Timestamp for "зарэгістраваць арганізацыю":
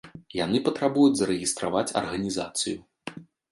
1.19-2.77